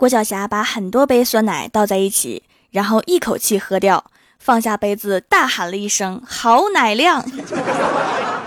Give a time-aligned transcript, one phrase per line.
[0.00, 4.02] 郭晓霞把很多杯酸奶倒在一起，然后一口气喝掉，
[4.38, 7.22] 放下杯子，大喊了一声：“好奶量！”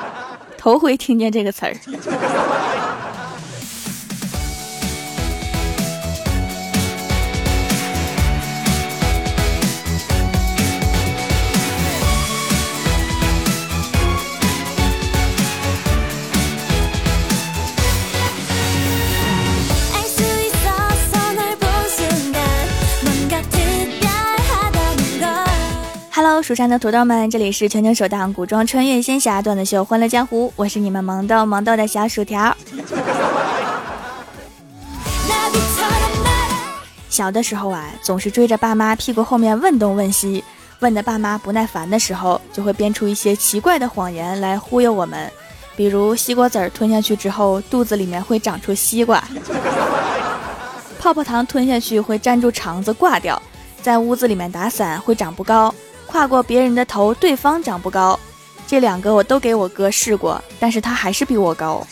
[0.58, 1.76] 头回听见这个词儿。
[26.44, 32.54] 蜀山的土豆们，这里是全球首档古装穿越仙侠段子秀《欢乐江湖》，我是你们萌豆萌豆的小薯条。
[37.10, 40.44] 小的时候啊，总是追着爸妈屁股后面问东问西，
[40.80, 45.32] 问的爸妈不耐烦的时候，就会编出一些奇怪的谎言来忽悠我们，
[45.78, 49.24] 比如西瓜籽吞下去之后，肚子里面会长出西瓜；
[51.00, 53.42] 泡泡糖吞下去会粘住肠子挂掉；
[53.82, 55.74] 在屋子里面打伞会长不高。
[56.14, 58.20] 跨过别人的头，对方长不高。
[58.68, 61.84] 这两个我都给我哥试过，但是他还是比我高。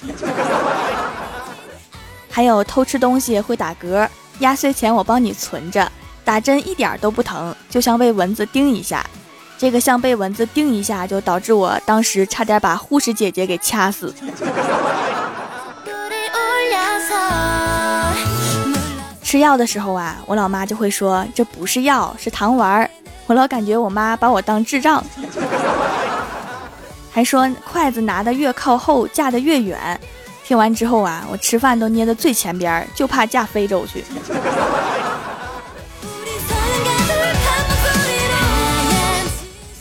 [2.30, 5.92] 还有偷吃东西会打嗝，压岁钱我帮你存着，
[6.24, 9.04] 打针一点都不疼，就像被蚊子叮一下。
[9.58, 14.14] 这个像被蚊子叮一下，就导致我当时差点把护士姐姐给掐死。
[19.24, 22.88] 吃药的时候啊，我老妈就会说这不是药，是糖丸儿。
[23.28, 25.02] 我老感觉我妈把我当智障，
[27.12, 30.00] 还说筷子拿的越靠后架的越远。
[30.44, 34.04] 听完之后啊，我吃饭都捏在最前边，就怕架非洲去。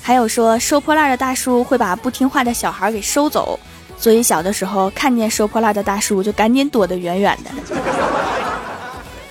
[0.01, 3.59] 还有说收破烂的大叔会把不听话的小孩给收走，
[3.97, 7.51] 所以小的时候看见收破烂的大叔就赶紧躲得远远的。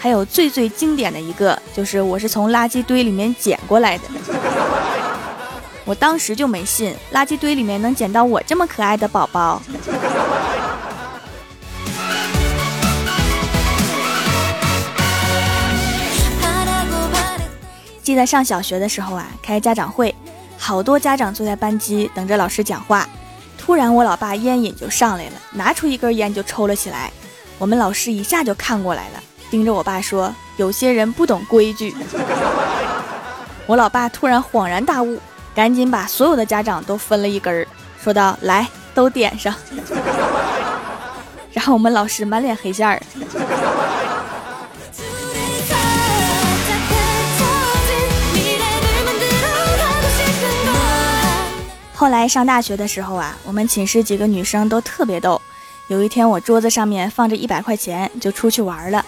[0.02, 4.04] 还有最最经典的一个，就是我是从垃圾堆里面捡过来的。
[5.84, 9.62] 我当时就没信，垃圾堆里面能捡到我这么可爱的宝宝。
[18.02, 20.16] 记得上小学的时候啊，开家长会，
[20.58, 23.06] 好多家长坐在班级等着老师讲话。
[23.58, 27.12] 突然，我老爸烟瘾就上来了，拿出一根烟就抽了起来。
[27.58, 29.24] 我们老师一下就看过来了。
[29.50, 31.96] 盯着我爸说：“有些人不懂规矩。”
[33.66, 35.20] 我老爸突然恍然大悟，
[35.54, 37.68] 赶紧把所有的家长都分了一根儿，
[38.02, 39.54] 说道：“来，都点上。”
[41.52, 43.02] 然后我们老师满脸黑线儿。
[51.96, 55.42] 后来上大学的时候啊，我们寝室几个女生都特别逗。
[55.88, 59.06] 有一天，我桌子上面放着一百块钱，就出去玩了。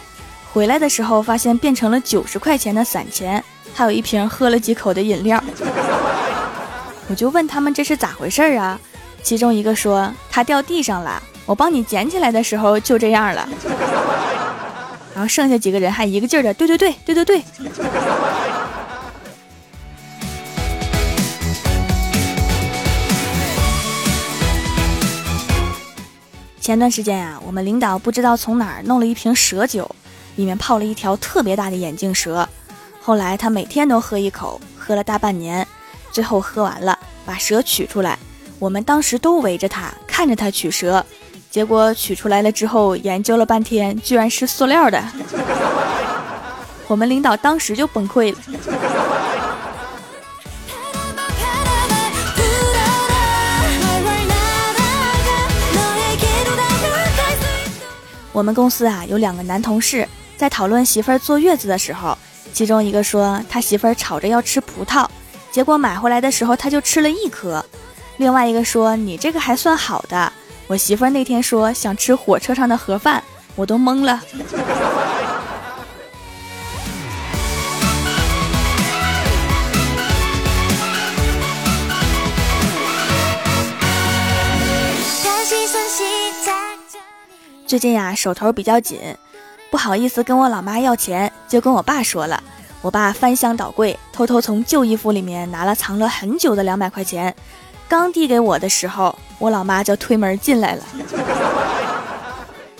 [0.53, 3.41] 回来的时候，发现变成了九十块钱的散钱，
[3.73, 5.41] 还有一瓶喝了几口的饮料。
[7.07, 8.77] 我就问他们这是咋回事啊？
[9.23, 13.47] 其中一个说他掉地上了，我帮你捡起来的时候就这样了。
[15.13, 17.43] 然后剩下几个人还一个劲儿的对对对对对对。
[26.59, 29.89] 前段时间呀，我们领导不知道从哪儿弄了一瓶蛇酒。
[30.35, 32.47] 里面泡了一条特别大的眼镜蛇，
[33.01, 35.67] 后来他每天都喝一口，喝了大半年，
[36.11, 38.17] 最后喝完了，把蛇取出来，
[38.57, 41.05] 我们当时都围着他看着他取蛇，
[41.49, 45.03] 结果取出来了之后，研究了半天，居然是塑料的，
[46.87, 48.39] 我们领导当时就崩溃了。
[58.33, 60.07] 我们公司啊有两个男同事。
[60.41, 62.17] 在讨论媳妇儿坐月子的时候，
[62.51, 65.07] 其中一个说他媳妇儿吵着要吃葡萄，
[65.51, 67.63] 结果买回来的时候他就吃了一颗。
[68.17, 70.33] 另外一个说你这个还算好的，
[70.65, 73.23] 我媳妇儿那天说想吃火车上的盒饭，
[73.55, 74.19] 我都懵了。
[87.67, 88.99] 最近呀手头比较紧。
[89.71, 92.43] 不好意思跟我老妈要钱，就跟我爸说了。
[92.81, 97.33] 我爸翻箱倒柜，偷偷从旧衣服里面拿了藏了很久的两百块钱，
[97.87, 100.83] 刚递给我的时候，我老妈就推门进来了。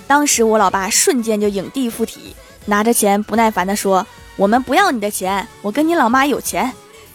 [0.06, 2.36] 当时我老爸瞬间就影帝附体，
[2.66, 4.06] 拿着钱不耐烦地说
[4.36, 6.70] ：“我们不要你的钱，我跟你老妈有钱。”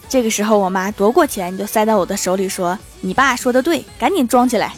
[0.09, 4.73] 这个时候，我妈夺过钱就塞到我的手里，说：“你爸说的对，赶紧装起来。”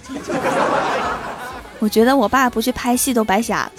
[1.80, 3.72] 我觉得我爸不去拍戏都白瞎了。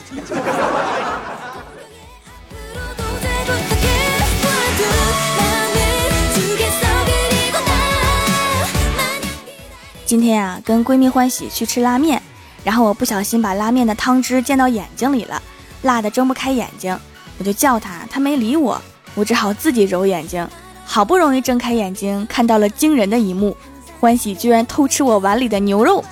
[10.10, 12.20] 今天啊，跟闺蜜欢喜去吃拉面，
[12.64, 15.40] 然后我不小心把拉面的汤汁溅到眼睛里了，
[15.82, 16.98] 辣的睁不开眼睛，
[17.38, 18.82] 我就叫她，她没理我，
[19.14, 20.44] 我只好自己揉眼睛，
[20.84, 23.56] 好不容易睁开眼睛，看到了惊人的一幕，
[24.00, 26.04] 欢喜居然偷吃我碗里的牛肉，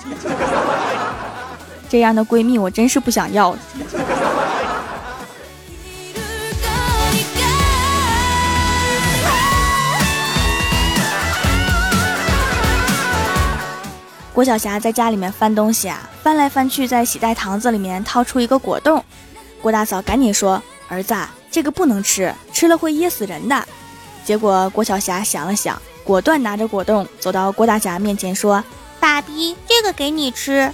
[1.89, 3.53] 这样的闺蜜我真是不想要。
[14.39, 19.03] 郭晓霞在家里面翻东西啊，翻来翻去，在洗袋糖子里面掏出一个果冻。
[19.61, 21.13] 郭大嫂赶紧说：“儿子，
[21.51, 23.67] 这个不能吃，吃了会噎死人的。”
[24.23, 28.63] 结果郭晓霞想了想，果断拿着果冻走到郭大侠面前说
[28.97, 30.71] ：“爸比，这个给你吃。”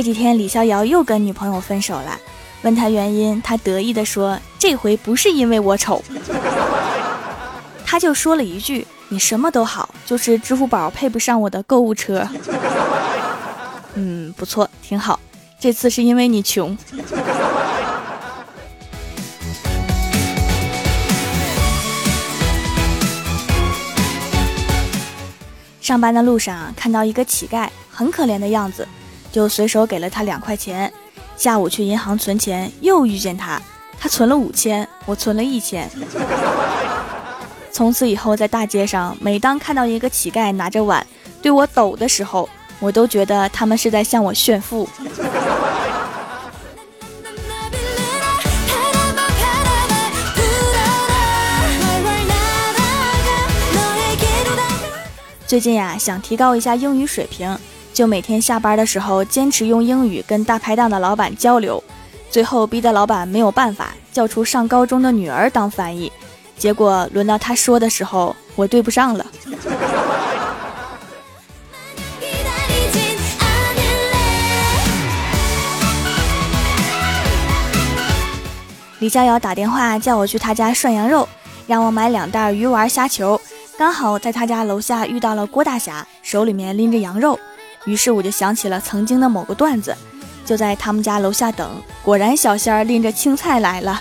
[0.00, 2.18] 这几天李逍遥又跟女朋友分手了，
[2.62, 6.02] 问他原因，他得意的说：“这回不是因为我丑。
[7.84, 12.26] ”他就说了一句：“你什么都好，就是支付宝配不上我的购物车。
[13.92, 15.20] ”嗯，不错，挺好。
[15.58, 16.74] 这次是因为你穷。
[25.82, 28.88] 上班的路上看到一个乞丐，很可怜的样子。
[29.32, 30.92] 就随手给了他两块钱，
[31.36, 33.60] 下午去银行存钱，又遇见他，
[33.98, 35.88] 他存了五千，我存了一千。
[37.70, 41.06] 从此以后，在大街上，每当看到一个乞丐拿着碗
[41.40, 42.48] 对我抖的时候，
[42.80, 44.88] 我都觉得他们是在向我炫富。
[55.46, 57.58] 最近呀，想提高一下英语水平。
[57.92, 61.82] 就每天下班的时候坚持用英语跟大排档的老板交流，
[62.30, 66.10] 最后逼得老板没有办法叫出上高中的女儿当翻译，
[66.56, 69.26] 结果轮到他说的时候，我对不上了。
[79.00, 81.26] 李逍遥打电话叫我去他家涮羊肉，
[81.66, 83.40] 让我买两袋鱼丸虾球，
[83.78, 87.38] 刚好在他家楼下遇到了郭大侠，手里面拎着羊肉。
[87.86, 89.96] 于是我就想起了曾经的某个段子，
[90.44, 94.00] 就在他们家楼下等，果然小仙儿拎着青菜来了。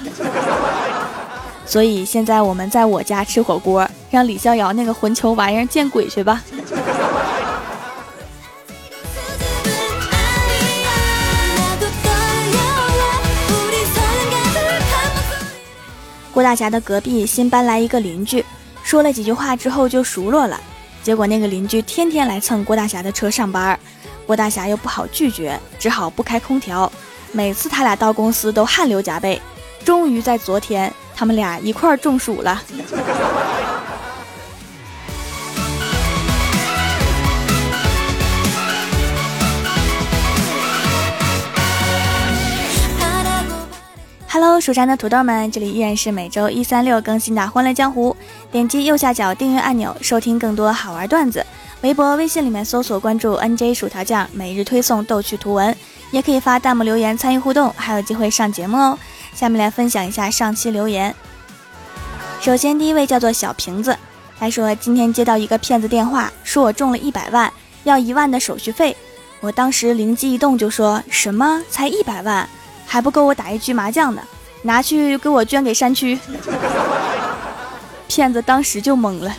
[1.66, 6.42] 所以现在我们在我家吃火锅，让李逍遥那个混球玩意儿见鬼去吧！
[16.32, 18.46] 郭大侠的隔壁新搬来一个邻居，
[18.82, 20.60] 说了几句话之后就熟络了。
[21.02, 23.80] 结果那个邻居天天来蹭郭大侠的车上班，
[24.26, 26.92] 郭大侠又不好拒绝，只好不开空调。
[27.32, 29.42] 每次他俩到公司都汗流浃背。
[29.86, 32.62] 终于在昨天，他们俩一块中暑了。
[44.42, 48.16] Hello，蜀山的土豆们，这里依然是每周一、三、六更新的《欢乐江湖》。
[48.54, 51.46] 点击右下角订阅按钮，收听更多好玩段子。
[51.82, 55.76] 微博、微信里面搜索关注 NJ 薯条酱，每日推送逗趣图文，
[56.12, 58.98] 也可以发弹幕留言参与互动，还有机会上节目哦。
[59.34, 61.14] 下面来分享一下上期留言。
[62.40, 63.98] 首先，第一位叫做小瓶子，
[64.40, 67.52] 他说今天接到一个骗子电话，说我中了一百万，
[67.84, 68.96] 要一万的手续费。
[69.42, 72.48] 我当时灵机一动，就说什么才一百万？
[72.92, 74.22] 还不够我打一局麻将呢，
[74.64, 76.20] 拿去给我捐给山区。
[78.08, 79.32] 骗子当时就懵了。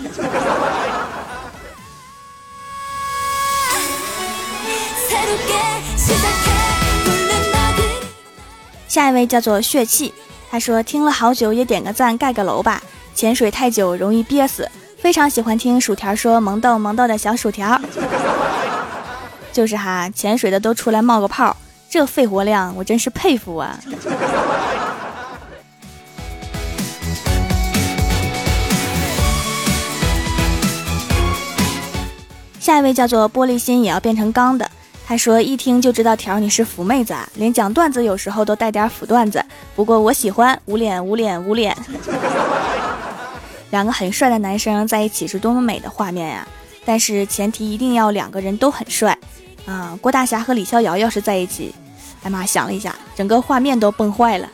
[8.87, 10.15] 下一位叫做血气，
[10.49, 12.81] 他说听了好久也点个赞盖个楼吧。
[13.15, 17.81] 潜水太久容易憋死，非常喜欢听薯条说萌豆萌豆的小薯条。
[19.53, 21.57] 就是哈，潜水的都出来冒个泡。
[21.91, 23.77] 这肺活量，我真是佩服啊！
[32.61, 34.71] 下一位叫做玻璃心也要变成钢的，
[35.05, 39.45] 他说一听就知道条你是腐妹子，啊，连讲段子有时候都带点腐段子。
[39.75, 41.77] 不过我喜欢捂脸捂脸捂脸，
[43.71, 46.47] 两个很帅的男生在一起是多么美的画面呀！
[46.85, 49.19] 但是前提一定要两个人都很帅。
[49.67, 51.75] 啊，郭大侠和李逍遥要是在一起，
[52.23, 54.49] 哎妈，想了一下，整个画面都崩坏了。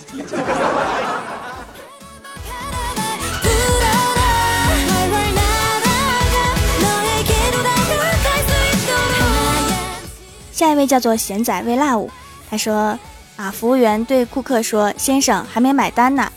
[10.52, 12.10] 下一位叫做咸仔微辣舞，
[12.50, 12.98] 他说
[13.36, 16.32] ：“啊，服务员对顾客说，先生还没买单呢。”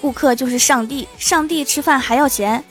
[0.00, 2.62] 顾客就是上帝，上帝吃饭还要钱。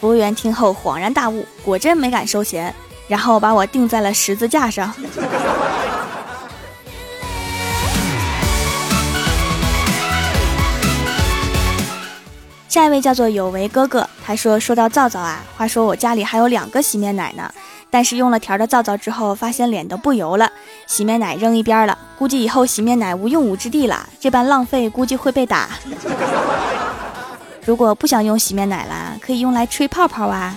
[0.00, 2.74] 服务员听后恍然大悟，果真没敢收钱。
[3.08, 4.94] 然后把我钉在了十字架上。
[12.68, 17.50] 下一位叫做有为哥哥，他说：“说到皂皂啊，话说我家里还有两个洗面奶呢，
[17.90, 20.48] 但是用了条的皂皂之后，发现脸都不油了，
[20.86, 25.70] 洗面奶扔一边了，估计以后洗面奶无用武之地了，这般浪费估计会被打。
[27.64, 30.54] 如果不想用洗面奶了，可以用来吹泡泡啊。”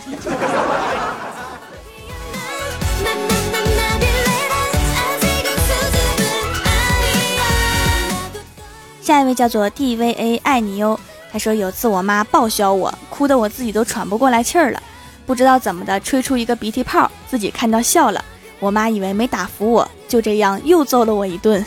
[9.12, 10.98] 下一位叫做 D V A 爱你哟。
[11.34, 14.82] 他说有次我妈暴削我，哭得我自己都喘不过来气儿了，
[15.26, 18.24] 不知道怎么的吹出一个鼻涕泡，自己看到笑了。
[18.62, 21.62] 我妈以为没打服我，就这样又揍了我一顿。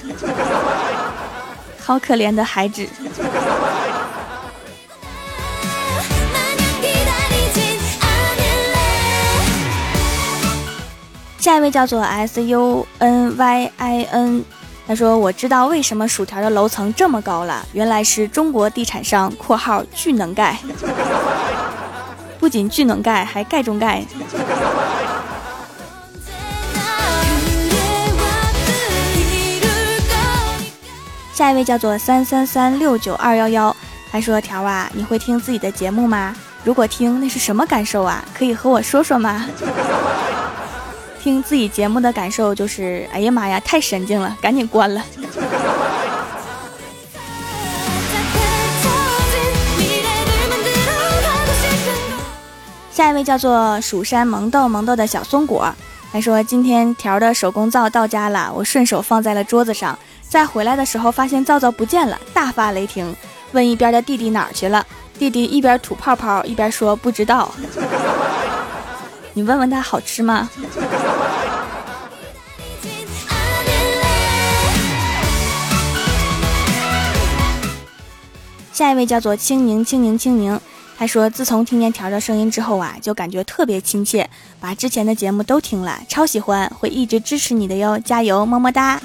[1.85, 2.89] 好可怜的孩子。
[11.39, 14.45] 下一位叫做 S U N Y I N。
[14.87, 20.59] 他说：“我知道为什么薯条的楼层这么高了，原来是中国地产商（括号巨能盖），
[22.39, 24.05] 不仅巨能盖，还盖中盖。”
[31.33, 33.75] 下一位叫做三三三六九二幺幺，
[34.13, 36.37] 他说：“条啊，你会听自己的节目吗？
[36.63, 38.23] 如果听，那是什么感受啊？
[38.35, 39.47] 可以和我说说吗？”
[41.25, 45.03] 听自己节目的感受就是，哎呀妈呀，太神经了，赶紧关了。
[52.93, 55.75] 下一位叫做蜀山萌豆萌豆的小松果，
[56.13, 63.17] 他说今天条的手工皂到家了，我顺手放在了桌子上，在回来的时候发现皂皂不见了，大发雷霆，
[63.53, 64.85] 问一边的弟弟哪儿去了，
[65.19, 67.51] 弟弟一边吐泡泡一边说不知道。
[69.37, 70.49] 你问问他好吃吗？
[78.75, 80.61] 下一位叫做青柠青柠青柠，
[80.99, 84.29] 他说自从听见条的声音之后啊，就感觉特别亲切，
[84.59, 89.01] 把之前的节目都听了，超喜欢，会一直支持你的哟，加油，么么哒。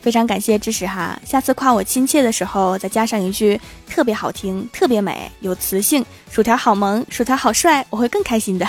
[0.00, 8.66] 非常感谢支持哈，下次夸我亲切的时候，再加上一句特别好听、特别美、有磁性，薯条好萌，薯条好帅，我会更开心的。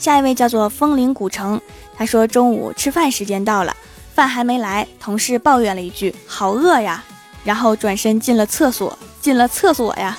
[0.00, 1.60] 下一位叫做风铃古城，
[1.94, 3.76] 他说中午吃饭时间到了，
[4.14, 7.04] 饭还没来，同事抱怨了一句：“好饿呀！”
[7.44, 10.16] 然后转身进了厕所，进了厕所呀。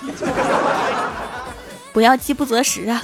[1.91, 3.01] 不要饥不择食啊！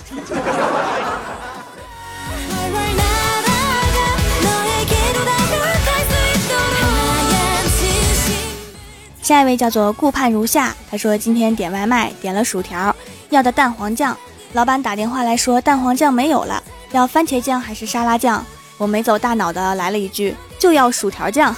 [9.24, 12.96] 下一位叫做顾盼如夏，他说今天点外卖点了薯条，
[13.29, 14.15] 要的蛋黄酱，
[14.54, 18.44] 老板打电话来说蛋黄酱没有了，要番茄酱还是沙拉酱？
[18.77, 21.56] 我没走大脑的来了一句就要薯条酱。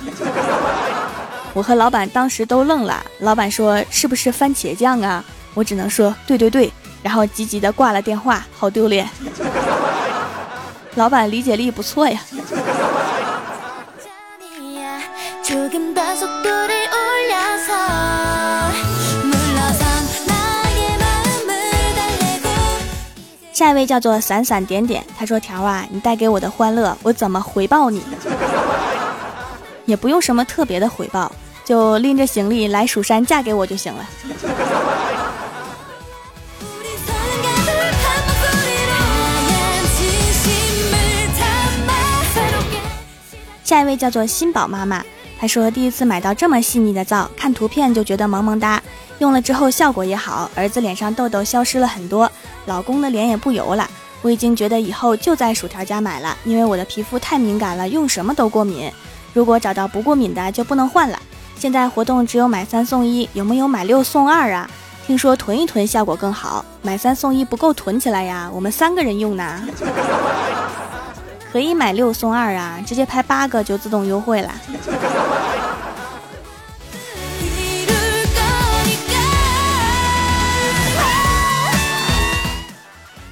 [1.54, 5.24] 我和老板当时都愣了，老板说是不是番茄酱啊？
[5.54, 6.72] 我只能说对对对。
[7.02, 9.10] 然后急急的挂了电话，好丢脸。
[10.96, 12.20] 老板理解力不错呀。
[23.60, 28.02] 下一位叫做闪闪点点，他说：“条啊，你带给我的欢乐，我怎么回报你？
[29.84, 31.30] 也不用什么特别的回报，
[31.66, 34.06] 就拎着行李来蜀山嫁给我就行了。”
[43.66, 45.04] 下一位叫做新宝妈妈，
[45.38, 48.82] 她说第一次买到这么细腻的皂，看图片就觉得萌萌哒，
[49.20, 52.30] 用了之后效果也好，儿子脸上痘痘消失了很多，
[52.66, 53.88] 老公的脸也不油了。
[54.22, 58.92] 我已经觉得以后就在薯条家买了，因为我的皮肤太敏感了，用什么都过敏。
[59.34, 61.20] 如果找到不过敏的就不能换了。
[61.58, 64.70] 现在活动只有买三送一，有没有买六送二啊？
[65.06, 69.62] 听说囤一囤效果更好，买三送一不够囤起来呀，我们三个人用呢。
[71.52, 74.52] 可以买六送二啊，直接拍八个就自动优惠了。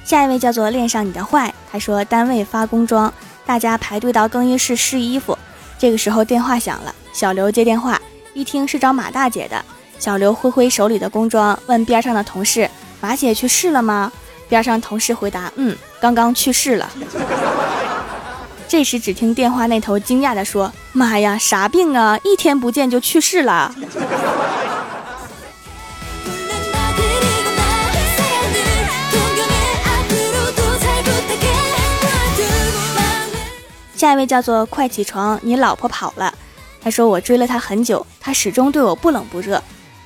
[0.08, 3.12] 下一位叫做恋上你的坏，他说单位发工装，
[3.44, 5.36] 大家排队到更衣室试衣服，
[5.78, 8.00] 这个时候电话响了，小刘接电话，
[8.32, 9.62] 一听是找马大姐的，
[9.98, 12.70] 小刘挥挥手里的工装，问边上的同事
[13.02, 14.10] ：“马姐去世了吗？”
[14.48, 16.90] 边上同事回答：“嗯，刚刚去世了。”
[18.66, 22.18] 这时，只听电话那头惊讶地说：“妈呀，啥病啊？
[22.24, 23.74] 一天不见就去世了。”
[33.98, 36.32] 下一位叫做快起床，你老婆跑了。
[36.80, 39.60] 他说我追了她很久，她始终对我不冷不热。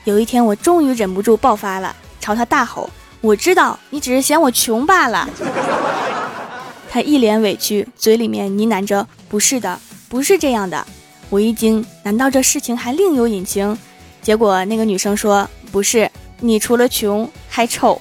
[0.04, 2.88] 有一天我终于忍不住爆发了，朝他大吼
[3.20, 5.28] ：“我知道你只是嫌我穷罢了。”
[6.90, 10.86] 他一脸委屈，嘴里面呢喃着：“不是的，不是这样的。”
[11.28, 13.76] 我一惊，难道这事情还另有隐情？
[14.22, 18.00] 结果那个女生说：“不是，你除了穷还丑。”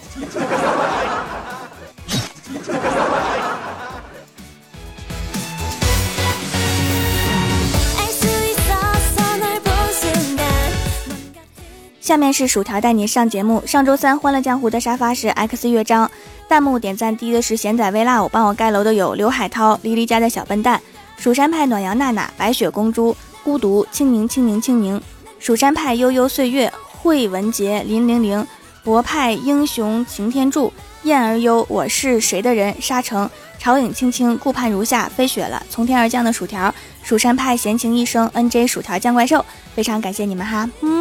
[12.12, 13.64] 下面是薯条带你上节目。
[13.66, 16.12] 上周三《欢乐江湖》的沙发是 X 乐章，
[16.46, 20.82] 弹幕点赞低的是咸仔微辣，我帮我盖楼的有刘海涛、黎黎家的小笨蛋、
[21.16, 23.16] 蜀山派暖阳娜娜、白雪公主、
[23.46, 25.02] 孤独、清宁清宁清宁、
[25.40, 26.70] 蜀山派悠悠岁月、
[27.02, 28.46] 惠文杰、林玲玲、
[28.84, 39.46] 博派英雄擎天柱、燕儿幽、我是谁的人、沙城、潮影青青、顾盼如下、飞雪了、从天而降的薯条、蜀山派闲情一生、NJ 薯条酱怪兽。
[39.74, 41.01] 非常感谢你们哈，嗯。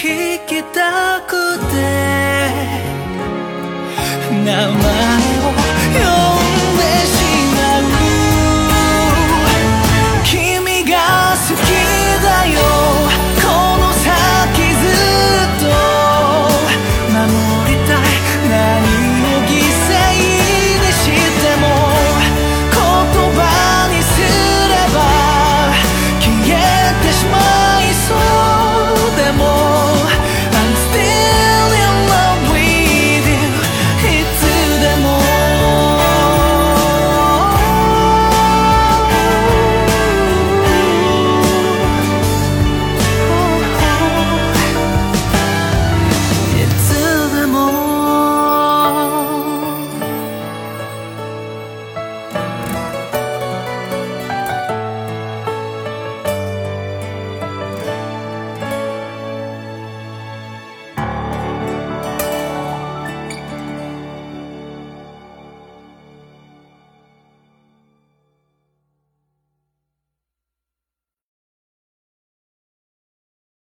[0.00, 0.06] 聞
[0.46, 2.40] きたくて。
[4.46, 5.09] 名前